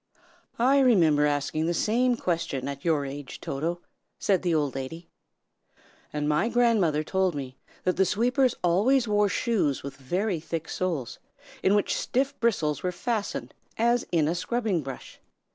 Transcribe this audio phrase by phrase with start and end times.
[0.57, 3.81] "I remember asking the same question at your age, Toto,"
[4.17, 5.09] said the old lady,
[6.11, 11.19] "and my grandmother told me that the sweepers always wore shoes with very thick soles,
[11.61, 15.19] in which stiff bristles were fastened as in a scrubbing brush.